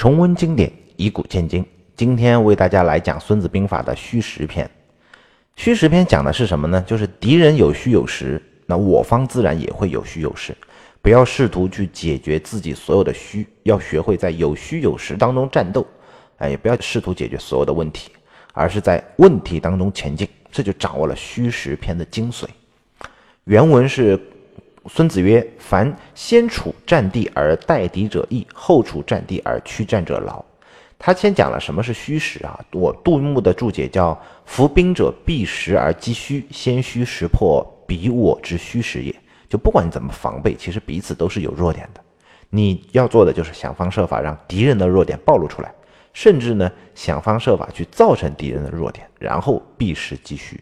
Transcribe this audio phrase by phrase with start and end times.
[0.00, 1.62] 重温经典，以古鉴今。
[1.94, 4.66] 今天为大家来讲《孙子兵法》的虚实篇。
[5.56, 6.82] 虚实篇讲的是什么呢？
[6.86, 10.56] 就是敌人有虚有实，那我方自然也会有虚有实。
[11.02, 15.86] 不要试图去解决自己所有的虚，要学会在有虚有实当中战斗。
[16.38, 18.10] 哎，也不要试图解决所有的问题，
[18.54, 20.26] 而是在问题当中前进。
[20.50, 22.46] 这就掌握了虚实篇的精髓。
[23.44, 24.18] 原文是。
[24.88, 30.42] 孙子曰：“凡先处战地而待敌者易，后处战地而驱战者劳。”
[30.98, 32.58] 他先讲了什么是虚实啊？
[32.72, 39.14] 我杜牧的注解叫“伏兵者避实而击虚，先虚实破，彼我之虚实也。”
[39.50, 42.00] 就不管你怎么防备，其实彼此都是有弱点的。
[42.48, 45.70] 你要做的就是想方设法让敌人的弱点暴露出来，
[46.14, 50.58] 甚至呢想方设法去造成敌人的弱点，然后避实击虚。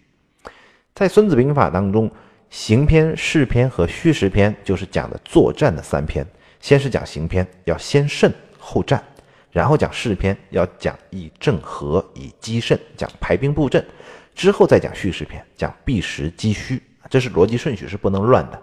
[0.94, 2.10] 在《孙子兵法》当中。
[2.50, 6.26] 行篇、事篇和虚实篇就是讲的作战的三篇。
[6.60, 8.98] 先是讲行篇，要先胜后战；
[9.52, 13.80] 然后讲事篇，要讲以正合，以击胜，讲排兵布阵；
[14.34, 16.82] 之后再讲虚实篇，讲避实击虚。
[17.08, 18.60] 这是逻辑顺序，是不能乱的。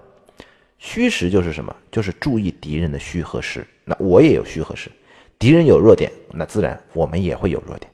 [0.77, 1.73] 虚实就是什么？
[1.89, 3.65] 就是注意敌人的虚和实。
[3.85, 4.91] 那我也有虚和实，
[5.39, 7.89] 敌人有弱点，那自然我们也会有弱点。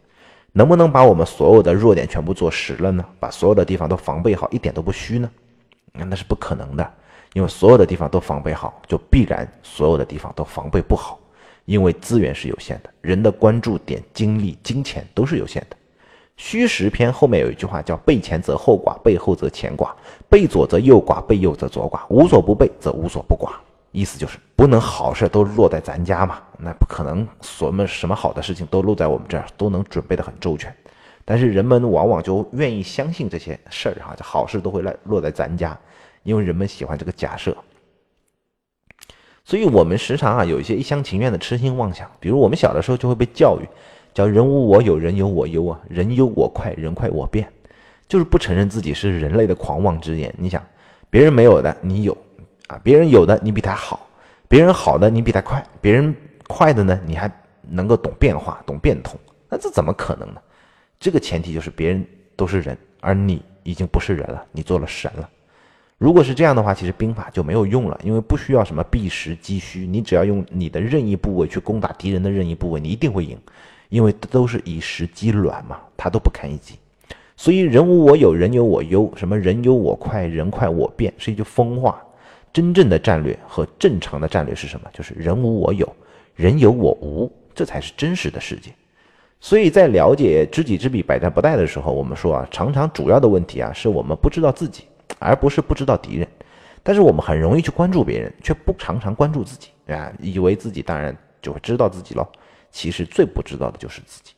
[0.53, 3.05] 能不能把我们所有的弱点全部做实了呢？
[3.19, 5.29] 把所有的地方都防备好，一点都不虚呢？
[5.93, 6.93] 那那是不可能的，
[7.33, 11.19] 因为所有的地方都防备好，就必然所有的地方都防备不好，
[11.65, 15.75] 因为资源是有限的，人的关注点、精力、金钱都是有限的。
[16.37, 19.91] 虚实篇后面有一句话叫“背前则后寡，背后则前寡，
[20.27, 23.51] 背左则右寡，背右则左寡，无所不备则无所不寡”，
[23.91, 30.75] 意思就是不能好事都落在咱家嘛，那不可能，什么什么好的事情都落在我们这儿，都能准备的很周全。
[31.23, 35.77] 但是人们往往就愿意相信这些事儿哈，这好事都会来落在咱家，
[36.23, 37.55] 因为人们喜欢这个假设。
[39.43, 43.67] 所以我们时常啊有一些一厢情愿的痴心妄想，比如我们小的时候就会被教育，
[44.13, 47.51] 叫人无我有，人有我优啊，人优我快，人快我变，
[48.07, 50.33] 就是不承认自己是人类的狂妄之言。
[50.37, 50.63] 你想，
[51.09, 52.15] 别人没有的你有
[52.67, 54.07] 啊，别人有的你比他好，
[54.47, 56.15] 别人好的你比他快，别人
[56.47, 57.29] 快的呢你还
[57.61, 59.19] 能够懂变化，懂变通，
[59.49, 60.41] 那这怎么可能呢？
[61.01, 65.27] 这个前提就是别人都是人，而你已经不是人了，你做了神了。
[65.97, 73.35] 如果是这样的话，其实兵法就没有用了，因为不需要什么避实击虚，你只要用你的任意部位去攻打敌人的任意部位，你一定会赢，
[73.89, 76.75] 因为都是以实击卵嘛，他都不堪一击。
[77.35, 81.99] 所以人无我有，人有我优，什么人优我快，人快我变，是一句疯话。
[82.53, 84.87] 真正的战略和正常的战略是什么？
[84.93, 85.95] 就是人无我有，
[86.35, 88.71] 人有我无，这才是真实的世界。
[89.43, 94.83] 所以在了解知己知彼，百战不殆的时候，我们说啊，常常主要的问题啊，是我们不知道自己，
[95.17, 96.27] 而不是不知道敌人。
[96.83, 102.27] 但是我们很容易去关注别人，却不常常关注自己啊，以为自己当然就会知道自己喽。
[102.69, 104.31] 其实最不知道的就是自己。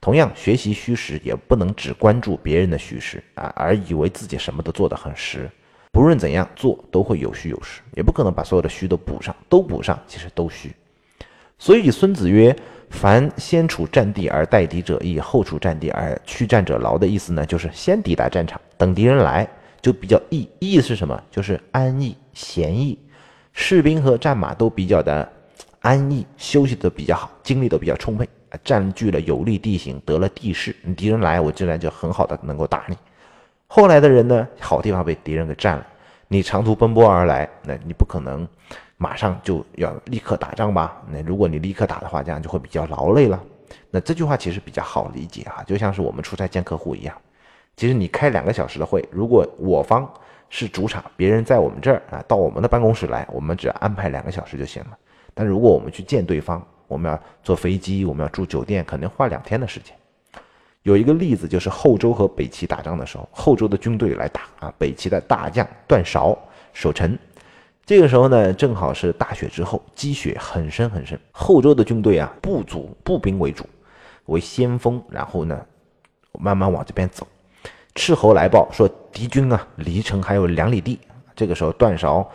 [0.00, 5.50] 同样，学习虚实也不能只关注别人的虚实啊，而以为自己什么都做得很实。
[5.90, 10.72] 不论怎样做，都会有虚有实，也不可能把所有的虚都补上，都补上其实都虚。
[11.58, 12.56] 所以孙子曰。
[12.90, 19.46] 凡先处战地而待敌者易，后处战地而驱战者劳的意思呢，就是先抵达战场，等敌人来
[19.82, 20.48] 就比较易。
[20.58, 21.20] 易是什么？
[21.30, 22.98] 就是安逸、闲逸。
[23.52, 25.30] 士兵和战马都比较的
[25.80, 32.96] 安逸，休息的比较好，精力都比较充沛，啊占据了有利地形，得了地势，敌人来我自然就很好的能够打你。
[33.66, 35.86] 后来的人呢，好地方被敌人给占了，
[36.28, 38.46] 你长途奔波而来，那你不可能。
[38.98, 41.02] 马上就要立刻打仗吧？
[41.10, 43.42] 那如果你立刻打的话，这样就会比较劳累了。
[43.90, 47.14] 那这句话其实比较好理解啊，就像是我们出差见客户一样。
[47.76, 50.10] 其实你开两个小时的会，如果我方
[50.48, 54.96] 是主场，别人在我们这儿啊，到我们的办公室来，我们只要安排两个小时就行了。
[55.34, 59.94] 但如果我们去见对方，我们要坐飞机，我们要住酒店，可能花两天的时间。
[60.84, 66.38] 有一个例子就是后周和北齐打仗的时候，后周的军队来打啊，北齐的大将段韶
[66.72, 67.18] 守城。
[67.86, 71.16] 这个时候呢，正好是大雪之后，积雪很深很深。
[71.30, 73.64] 后周的军队啊，步卒步兵为主，
[74.24, 75.56] 为先锋，然后呢，
[76.32, 77.24] 慢慢往这边走。
[77.94, 80.98] 斥候来报说，敌军啊，离城还有两里地。
[81.36, 82.28] 这个时候，段韶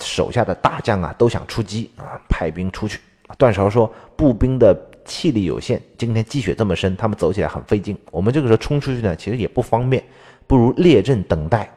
[0.00, 2.98] 手下的大将啊，都想出击啊，派兵出去。
[3.38, 7.96] 段韶说，步兵的气力有限，今天积雪这么深，他们走起来很费劲。
[8.10, 10.02] 我们这个时候冲出去呢，其实也不方便，
[10.48, 11.70] 不如列阵等待，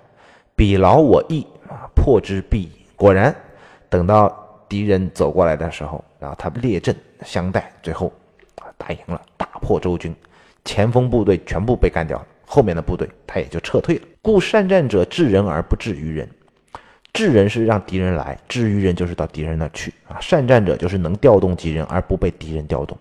[0.56, 2.72] 彼劳我逸啊，破之必矣。
[2.96, 3.36] 果然，
[3.90, 8.12] 等到敌人走过来的时候，然后他列阵相待，最后
[8.78, 10.16] 打赢了，大破周军，
[10.64, 14.02] 前锋部队全部被干掉了，后面的部队他也就撤退了。
[14.22, 16.28] 故善战者治人而不治于人。
[17.14, 20.18] 治人是让敌人来，治于人就是到敌人那去啊。
[20.20, 22.98] 善战者就是能调动敌人而不被敌人调动。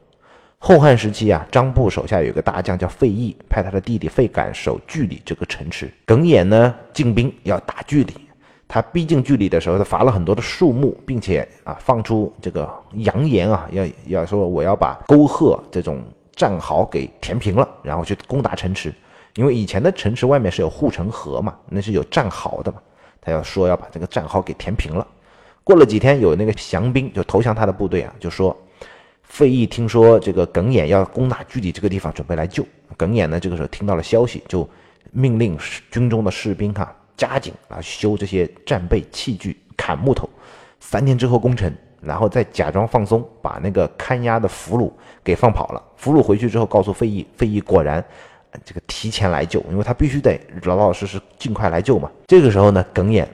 [0.58, 5.90] 后汉时期啊，张布手下有个大将叫费祎，派他的弟弟费敢守距离这个城池。
[6.06, 8.14] 耿弇呢进兵要打距离，
[8.66, 16.02] 他逼近距离的时候，他伐了很多的树木，并且啊放出这个扬言啊，要要说我要把沟壑这种
[16.34, 18.92] 战壕给填平了，然后去攻打城池。
[19.36, 22.78] 因为以前的城池外面是有护城河嘛，那是有战壕的嘛，
[23.20, 25.06] 他要说要把这个战壕给填平了。
[25.62, 28.56] 过了几天，有那个降兵就投降他的部队啊，就说。
[29.26, 32.64] 费祎听说这个耿弇要攻打距离这个地方，准备来救。
[32.96, 34.68] 耿弇呢，这个时候听到了消息，就
[35.10, 35.58] 命令
[35.90, 40.28] 军中的士兵哈加紧啊修这些战备器具、砍木头。
[40.80, 45.82] 三天之后攻城，然后再假装放松，把那个看押的俘虏给放跑了。
[45.96, 48.04] 俘虏回去之后告诉费祎，费祎果然
[48.64, 52.10] 这个提前来救，因为他必须得老老实实尽快来救嘛。
[52.26, 53.26] 这个时候呢，耿弇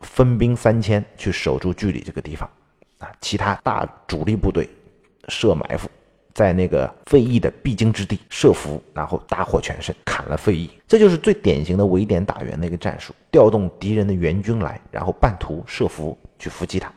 [0.00, 2.50] 分兵三千去守住距离这个地方
[2.98, 4.68] 啊，其他大主力部队。
[5.30, 5.90] 设埋伏，
[6.38, 10.70] 在那个费祎的必经之地设伏，然后大获全胜，砍了费祎。
[10.86, 16.92] 这就是最典型的围点打援的一个战术，调动敌人的援军来，然后半途设伏去伏击他。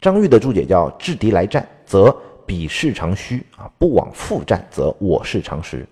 [0.00, 2.16] 张玉的注解叫：制敌来战，则
[2.46, 5.86] 彼势常虚啊；不往复战，则我势常实。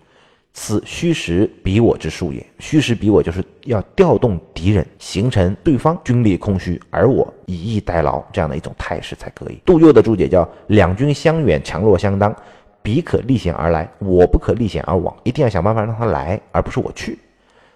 [0.54, 2.44] 此虚实彼我之术也。
[2.58, 9.60] 虚实彼我，就是要调动敌人，形成对方军力空虚，而我以逸待劳这样的一种态势才可以。
[9.66, 12.34] 杜佑的注解叫：两军相远，强弱相当，
[12.82, 17.18] 彼可立险而来，我不可立险而往，一定要想办法让他来，而不是我去。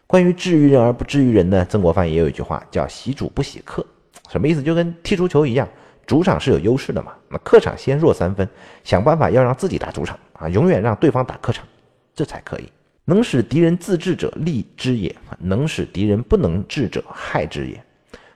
[0.07, 1.67] 关于治于人而不治于人呢？
[1.69, 3.85] 曾国藩也有一句话叫“喜主不喜客”，
[4.31, 4.63] 什么意思？
[4.63, 5.69] 就跟踢足球一样，
[6.07, 8.49] 主场是有优势的嘛，那客场先弱三分，
[8.85, 11.67] 想办法要让自己打主场啊，永远让对方打客场。
[12.15, 12.71] 这才可以，
[13.05, 17.83] 能使敌人自治者利之也，能使敌人不能治者害之也。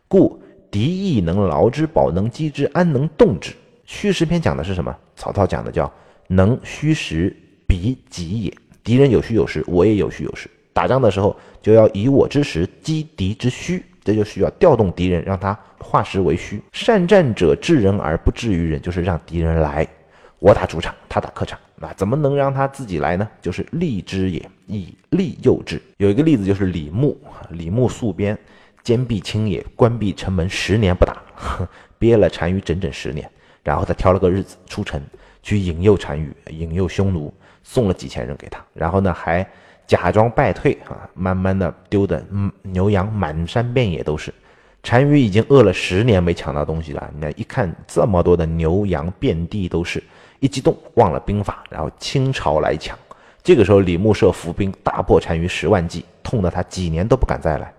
[0.08, 3.52] 故敌亦能劳之，保能击之，安能动之？
[3.84, 4.94] 虚实篇讲的是什么？
[5.14, 5.90] 曹操讲的叫
[6.28, 7.34] 能虚实
[7.66, 8.54] 彼己也。
[8.84, 10.48] 敌人有虚有实，我也有虚有实。
[10.72, 16.62] 打仗的时候就要以我之实击敌之虚，这就需要调动敌人，让他化实为虚。
[16.72, 19.86] 善战者治人而不治于人，就是让敌人来。
[20.38, 23.28] 我打主场，他打客场，那怎么能让他自己来呢？
[23.42, 25.82] 就是利之也，以利诱之。
[25.96, 27.20] 有一个例子就是李牧，
[27.50, 28.38] 李牧戍边，
[28.84, 31.20] 坚壁清野，关闭城门十年不打，
[31.98, 33.28] 憋了单于整整十年。
[33.64, 35.02] 然后他挑了个日子出城
[35.48, 38.62] 去引诱单于，引诱匈奴，送了几千人给他。
[38.74, 39.46] 然后呢，还
[39.86, 42.22] 假装败退啊，慢慢的丢的
[42.60, 44.30] 牛羊满山遍野都是。
[44.82, 50.02] 单于已经饿了十年没抢到东西了，那一看这么多的牛羊遍地都是。
[50.40, 52.96] 一激动，忘了兵法，然后倾巢来抢。
[53.42, 57.72] 这个时候，李牧设伏兵，大破单于十万骑，痛得他几年都不敢再来。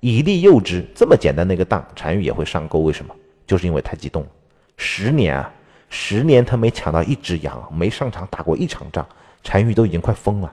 [0.00, 2.80] 以利诱之，这么简单的一个当，单于也会上钩。
[2.80, 3.14] 为什么？
[3.46, 4.28] 就是因为太激动了。
[4.76, 5.52] 十年啊，
[5.96, 9.06] 十年他没抢到一只羊，没上场打过一场仗，
[9.44, 10.52] 单于都已经快疯了。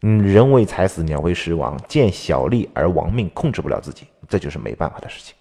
[0.00, 5.34] 嗯，人为财死，鸟为食亡，见小利而亡命，控制不了自己，这就是没办法的事情。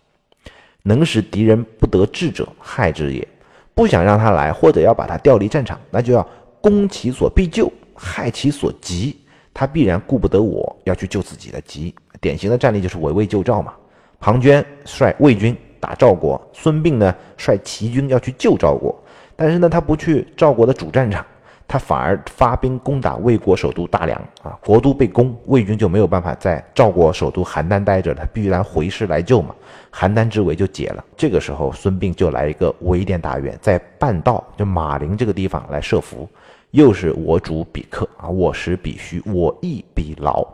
[0.83, 3.25] 能使敌人不得志者，害之也。
[3.73, 6.27] 不想让他来，或者要把他调离战场，那就要
[6.59, 9.17] 攻其所必救，害其所急。
[9.53, 11.95] 他必然顾不得我，要去救自己的急。
[12.19, 13.73] 典型的战例就是围魏救赵嘛。
[14.19, 18.93] 庞涓率魏军打赵国，孙膑呢率齐军要去救赵国，
[19.41, 21.25] 但是呢他不去赵国的主战场。
[21.67, 29.55] 他反而发兵攻打魏国首都大梁啊，国都被攻，魏军就没有办法在赵国首都邯郸待着，他必然回师来救嘛，
[29.93, 31.01] 邯郸之围就解了。
[31.15, 36.27] 这个时候，孙膑就来一个围点打援，在半道就马陵这个地方来设伏，
[36.71, 40.45] 又是我主比克啊，我实比虚，我义比劳，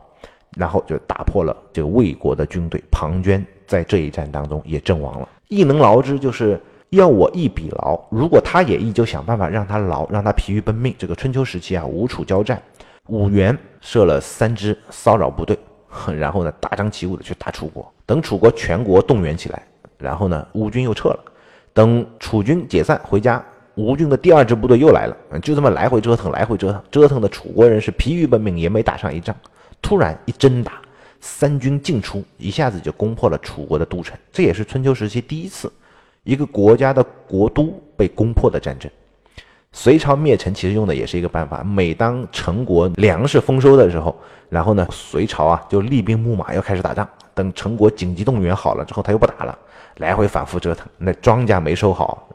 [0.56, 2.80] 然后就打破了这个魏国的军队。
[2.92, 5.28] 庞涓在这一战当中也阵亡了。
[5.48, 6.62] 义能劳之就是。
[6.90, 10.96] 要我一比劳，如果他也义，就想办法让他劳，让他疲于奔命。
[10.98, 12.62] 这个春秋时期啊，吴楚交战，
[13.08, 15.58] 五元设了三支骚扰部队，
[16.18, 17.92] 然后呢，大张旗鼓的去打楚国。
[18.06, 19.62] 等楚国全国动员起来，
[19.98, 21.20] 然后呢，吴军又撤了。
[21.74, 23.44] 等楚军解散回家，
[23.76, 29.36] 吴军的第二支部队又来了，就这么来回折腾，来回折腾，折腾的楚国人是疲于奔命，也没打上一仗。
[29.82, 30.82] 突然一真打，
[31.20, 34.18] 三军尽出，一下子就攻破了楚国的都城。
[34.32, 35.70] 这也是春秋时期第一次。
[36.28, 38.92] 一个国家的国都被攻破的战争，
[39.72, 41.64] 隋朝灭陈其实用的也是一个办法。
[41.64, 44.14] 每当陈国粮食丰收的时候，
[44.50, 47.08] 然后呢，隋朝啊就厉兵秣马要开始打仗。
[47.34, 49.58] 等陈国紧急动员好了之后，他又不打了，
[50.00, 50.86] 来回反复折腾。
[50.98, 52.28] 那庄稼没收好，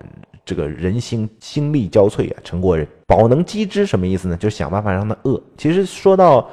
[0.43, 2.41] 这个人心心力交瘁啊。
[2.43, 4.37] 陈国人饱能饥之什么意思呢？
[4.39, 5.39] 就想办法让他饿。
[5.59, 6.49] 其实说到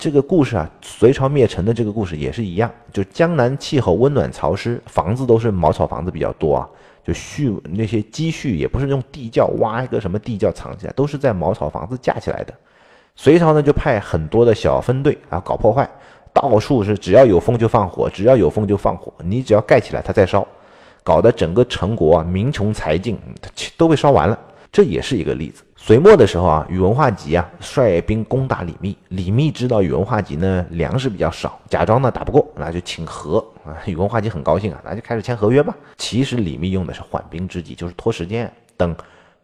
[0.00, 6.66] 这个故事啊，隋朝灭陈的这个故事也是一样，就江南气候温暖潮湿，房子都是茅草房子比较多啊，
[7.04, 12.54] 就蓄那些积蓄也不是用地窖挖一个什么地窖藏起来，都是在茅草房子架起来的。
[13.14, 15.86] 隋朝呢就派很多的小分队啊搞破坏，
[16.32, 20.48] 到处是只要有风就放火，只要有风就放火，你只要盖起来它再烧，
[21.04, 23.18] 搞得整个陈国啊民穷财尽，
[23.76, 24.38] 都被烧完了。
[24.72, 25.62] 这也是一个例子。
[25.82, 33.72] 隋末的时候啊，宇文化及啊率兵攻打李密，李密知道宇文化及呢粮食比较少，假装呢打不过，那就请和啊。
[33.86, 35.74] 宇文化及很高兴啊，那就开始签合约吧。
[35.96, 38.94] 其实李密用的是缓兵之计，就是拖时间，等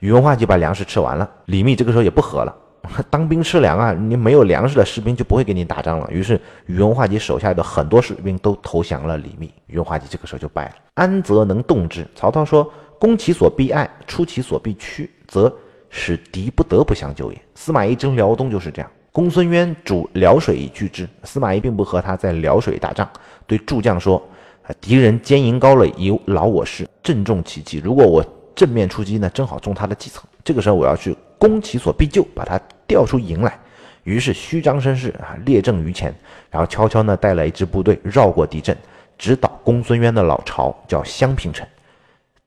[0.01, 2.55] 宇文化及把粮食吃完了，李密这个时候也不和了。
[3.09, 6.07] 当兵吃粮啊，你没有粮食的士兵就不会给你打仗了。
[6.13, 10.75] 于是宇文化及手下的很多士兵都投降了李密，宇文化及这个时候就败了。
[10.95, 12.07] 安则能动之？
[12.15, 12.71] 曹操说。
[12.99, 15.55] 攻其所必爱，出其所必屈，则
[15.91, 17.41] 使敌不得不相救也。
[17.55, 18.91] 司马懿征辽东就是这样。
[19.13, 23.09] 公孙渊主辽水以拒之，司马懿并不和他在辽水打仗，
[23.47, 24.23] 对诸将说
[24.67, 27.79] ：“啊敌人坚营高垒，以劳我师，正中其计。
[27.79, 28.25] 如果我
[28.55, 30.23] 正面出击呢，正好中他的计策。
[30.45, 33.59] 这个时候我要去攻其所必救，把他调出营来。”
[34.05, 36.15] 于是虚张声势啊，列阵于前，
[36.51, 38.77] 然后悄悄呢带了一支部队绕过敌阵，
[39.19, 41.67] 直捣公孙渊的老巢，叫襄平城。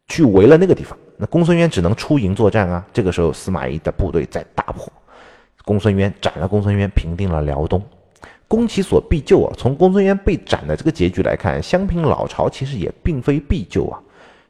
[0.07, 2.85] 去围了那个地方，那公孙渊只能出营作战啊。
[2.93, 4.89] 这个时候，司马懿的部队在大破，
[5.65, 7.83] 公孙渊斩了公孙渊，平定了辽东，
[8.47, 9.53] 攻其所必救啊。
[9.57, 13.99] 从公孙渊被斩的这个结局来看，襄平老巢其实也并非必救啊，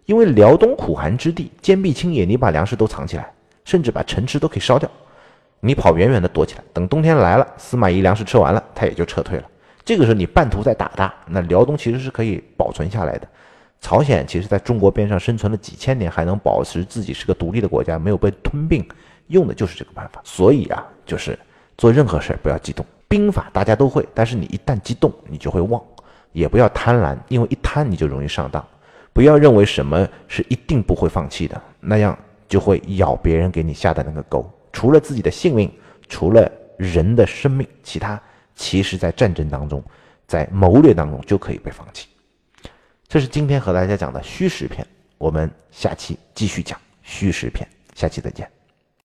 [0.06, 3.34] 因为辽东苦寒之地，坚壁清野，你把粮食都藏起来，
[3.66, 4.88] 甚至把城池都可以烧掉，
[5.60, 9.44] 你跑远远的躲起来，等冬天来了，司马懿粮食吃完了，他也就撤退了。
[9.84, 13.28] 这个时候你半途再打他，那辽东其实是可以保存下来的。
[13.82, 18.86] 朝鲜其实在中国边上生存了几千年，还能保持自己是个独立的国家，没有被吞并，
[19.28, 20.22] 用的就是这个办法。
[20.24, 21.38] 所以啊，就是
[21.78, 22.86] 做任何事儿不要激动。
[23.08, 25.82] 兵法大家都会，但是你一旦激动，你就会忘。
[26.32, 28.64] 也不要贪婪，因为一贪你就容易上当。
[29.14, 32.16] 不要认为什么是一定不会放弃的，那样
[32.48, 34.48] 就会咬别人给你下的那个钩。
[34.72, 35.72] 除了自己的性命，
[36.08, 38.22] 除了人的生命，其他
[38.56, 39.84] 其实在战争当中，
[40.28, 42.09] 在谋略当中就可以被放弃。
[43.10, 44.86] 这是今天和大家讲的虚实篇，
[45.18, 48.59] 我们下期继续讲虚实篇，下期再见。